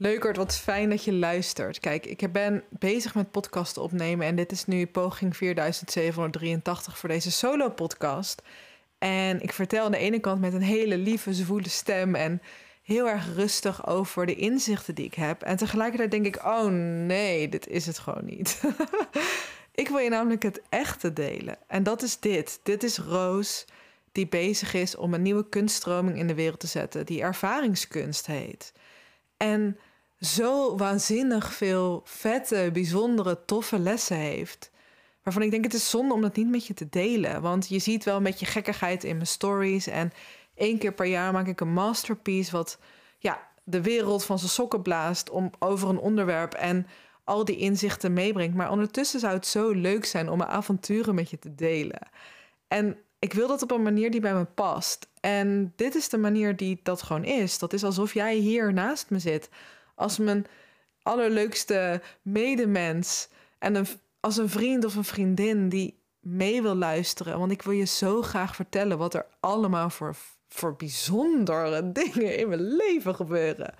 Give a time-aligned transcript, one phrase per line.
[0.00, 1.80] Leukert, wat fijn dat je luistert.
[1.80, 7.30] Kijk, ik ben bezig met podcasten opnemen en dit is nu poging 4783 voor deze
[7.30, 8.42] solo-podcast.
[8.98, 12.42] En ik vertel aan de ene kant met een hele lieve, zwoele stem en
[12.82, 15.42] heel erg rustig over de inzichten die ik heb.
[15.42, 16.66] En tegelijkertijd denk ik, oh
[17.06, 18.62] nee, dit is het gewoon niet.
[19.82, 21.56] ik wil je namelijk het echte delen.
[21.66, 22.60] En dat is dit.
[22.62, 23.64] Dit is Roos
[24.12, 28.72] die bezig is om een nieuwe kunststroming in de wereld te zetten, die ervaringskunst heet.
[29.36, 29.78] En
[30.20, 34.70] zo waanzinnig veel vette, bijzondere, toffe lessen heeft.
[35.22, 37.42] Waarvan ik denk, het is zonde om dat niet met je te delen.
[37.42, 39.86] Want je ziet wel een beetje gekkigheid in mijn stories.
[39.86, 40.12] En
[40.54, 42.50] één keer per jaar maak ik een masterpiece...
[42.50, 42.78] wat
[43.18, 46.54] ja, de wereld van zijn sokken blaast om, over een onderwerp...
[46.54, 46.86] en
[47.24, 48.56] al die inzichten meebrengt.
[48.56, 52.08] Maar ondertussen zou het zo leuk zijn om mijn avonturen met je te delen.
[52.68, 55.08] En ik wil dat op een manier die bij me past.
[55.20, 57.58] En dit is de manier die dat gewoon is.
[57.58, 59.48] Dat is alsof jij hier naast me zit
[59.98, 60.46] als mijn
[61.02, 63.86] allerleukste medemens en een,
[64.20, 67.38] als een vriend of een vriendin die mee wil luisteren.
[67.38, 70.16] Want ik wil je zo graag vertellen wat er allemaal voor,
[70.48, 73.74] voor bijzondere dingen in mijn leven gebeuren.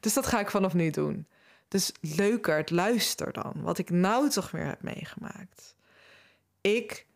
[0.00, 1.26] Dus dat ga ik vanaf nu doen.
[1.68, 5.74] Dus leuker, het luister dan, wat ik nou toch weer heb meegemaakt.
[6.60, 7.06] Ik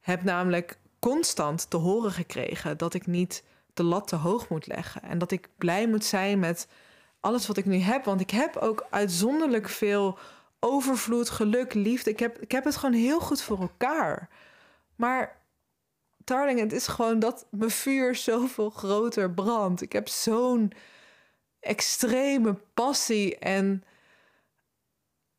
[0.00, 3.44] heb namelijk constant te horen gekregen dat ik niet
[3.74, 6.68] de lat te hoog moet leggen en dat ik blij moet zijn met
[7.26, 8.04] alles wat ik nu heb.
[8.04, 10.18] Want ik heb ook uitzonderlijk veel
[10.60, 12.10] overvloed, geluk, liefde.
[12.10, 14.28] Ik heb, ik heb het gewoon heel goed voor elkaar.
[14.96, 15.40] Maar,
[16.16, 19.82] darling, het is gewoon dat mijn vuur zoveel groter brandt.
[19.82, 20.72] Ik heb zo'n
[21.60, 23.84] extreme passie en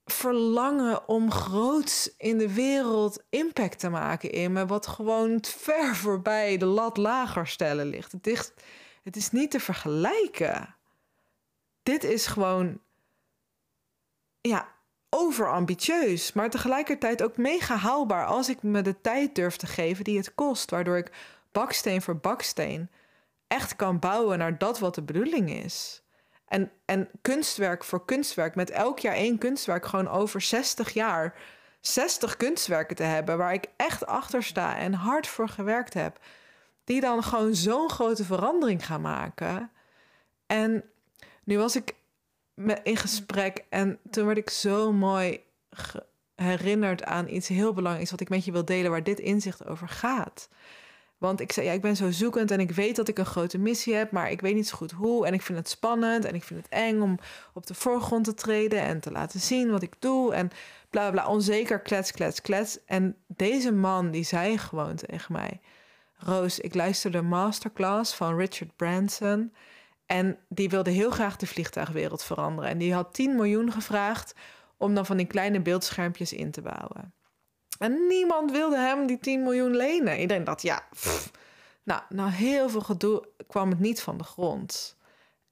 [0.06, 6.58] verlangen om groots in de wereld impact te maken in me, wat gewoon ver voorbij
[6.58, 8.12] de lat lager stellen ligt.
[8.12, 8.54] Het
[9.04, 10.77] het is niet te vergelijken
[11.88, 12.80] dit is gewoon,
[14.42, 14.68] ja,
[15.10, 20.18] overambitieus, maar tegelijkertijd ook mega haalbaar als ik me de tijd durf te geven die
[20.18, 21.12] het kost, waardoor ik
[21.52, 22.90] baksteen voor baksteen
[23.48, 26.04] echt kan bouwen naar dat wat de bedoeling is.
[26.48, 31.36] En, en kunstwerk voor kunstwerk, met elk jaar één kunstwerk, gewoon over 60 jaar
[31.82, 36.20] 60 kunstwerken te hebben waar ik echt achter sta en hard voor gewerkt heb,
[36.84, 39.72] die dan gewoon zo'n grote verandering gaan maken.
[40.46, 40.92] En
[41.48, 41.96] nu was ik
[42.84, 45.40] in gesprek en toen werd ik zo mooi
[46.36, 49.90] herinnerd aan iets heel belangrijks wat ik met je wil delen, waar dit inzicht over
[49.90, 50.50] gaat.
[51.18, 53.58] Want ik zei, ja, ik ben zo zoekend en ik weet dat ik een grote
[53.58, 55.26] missie heb, maar ik weet niet zo goed hoe.
[55.26, 57.20] En ik vind het spannend en ik vind het eng om
[57.54, 60.34] op de voorgrond te treden en te laten zien wat ik doe.
[60.34, 60.50] En
[60.90, 62.80] bla bla, onzeker, klets, klets, klets.
[62.86, 65.60] En deze man die zei gewoon tegen mij:
[66.18, 69.52] Roos, ik luisterde de masterclass van Richard Branson.
[70.08, 72.70] En die wilde heel graag de vliegtuigwereld veranderen.
[72.70, 74.34] En die had 10 miljoen gevraagd
[74.78, 77.14] om dan van die kleine beeldschermpjes in te bouwen.
[77.80, 80.20] En niemand wilde hem die 10 miljoen lenen.
[80.20, 80.84] Iedereen dacht, ja,
[82.10, 84.98] nou, heel veel gedoe kwam het niet van de grond.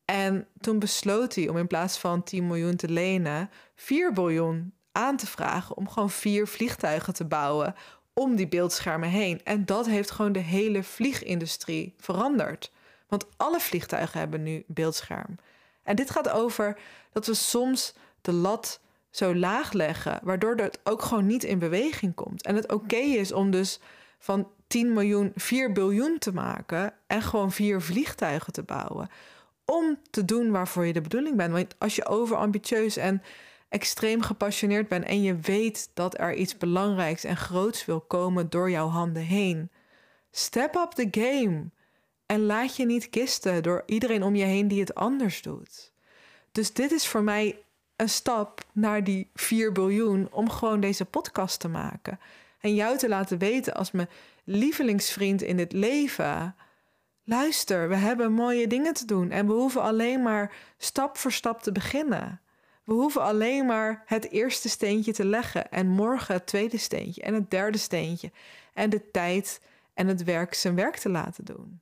[0.05, 5.17] En toen besloot hij om in plaats van 10 miljoen te lenen, 4 biljoen aan
[5.17, 7.75] te vragen om gewoon vier vliegtuigen te bouwen
[8.13, 9.43] om die beeldschermen heen.
[9.43, 12.71] En dat heeft gewoon de hele vliegindustrie veranderd.
[13.15, 15.35] Want alle vliegtuigen hebben nu beeldscherm.
[15.83, 16.77] En dit gaat over
[17.11, 22.15] dat we soms de lat zo laag leggen, waardoor het ook gewoon niet in beweging
[22.15, 22.43] komt.
[22.43, 23.79] En het oké is om dus
[24.19, 29.09] van 10 miljoen 4 biljoen te maken en gewoon vier vliegtuigen te bouwen.
[29.65, 31.51] Om te doen waarvoor je de bedoeling bent.
[31.51, 33.21] Want als je overambitieus en
[33.69, 38.69] extreem gepassioneerd bent en je weet dat er iets belangrijks en groots wil komen door
[38.69, 39.71] jouw handen heen,
[40.31, 41.69] step up the game.
[42.25, 45.91] En laat je niet kisten door iedereen om je heen die het anders doet.
[46.51, 47.63] Dus dit is voor mij
[47.95, 52.19] een stap naar die 4 biljoen om gewoon deze podcast te maken.
[52.59, 54.09] En jou te laten weten als mijn
[54.43, 56.55] lievelingsvriend in dit leven.
[57.23, 61.61] Luister, we hebben mooie dingen te doen en we hoeven alleen maar stap voor stap
[61.61, 62.41] te beginnen.
[62.83, 67.33] We hoeven alleen maar het eerste steentje te leggen en morgen het tweede steentje en
[67.33, 68.31] het derde steentje
[68.73, 69.61] en de tijd
[69.93, 71.79] en het werk zijn werk te laten doen.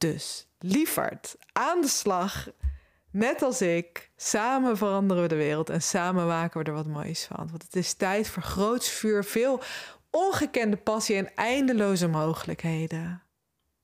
[0.00, 2.48] Dus, lieverd, aan de slag.
[3.10, 7.24] Net als ik, samen veranderen we de wereld en samen maken we er wat moois
[7.24, 7.48] van.
[7.50, 9.62] Want het is tijd voor groots vuur, veel
[10.10, 13.22] ongekende passie en eindeloze mogelijkheden.